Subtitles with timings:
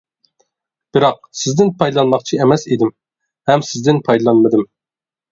[0.95, 2.91] بىراق سىزدىن پايدىلانماقچى ئەمەس ئىدىم
[3.51, 4.65] ھەم سىزدىن پايدىلانمىدىم.